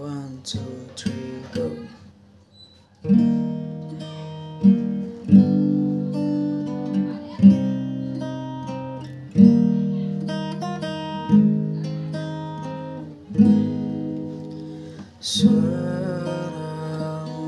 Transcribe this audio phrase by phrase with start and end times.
[0.00, 1.76] One, two, three, go.
[15.20, 15.68] Suara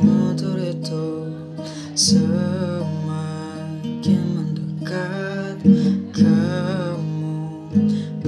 [0.05, 1.33] motor itu
[1.97, 2.85] semakin
[4.37, 5.57] mendekat
[6.13, 7.49] kamu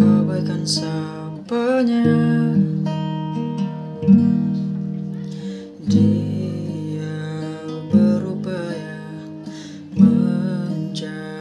[0.00, 2.33] abaikan sapanya.
[5.89, 7.17] Dia
[7.89, 9.00] berupaya
[9.96, 11.32] mencari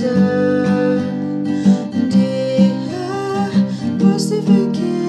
[0.00, 1.02] deserve.
[1.94, 3.50] And here
[3.98, 4.99] was the.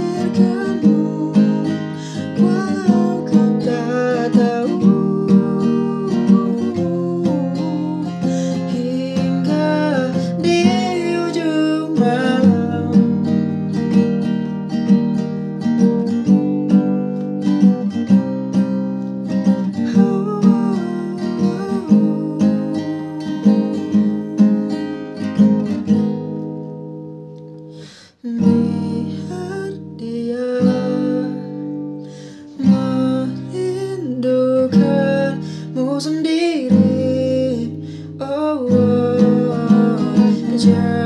[40.62, 41.01] treasure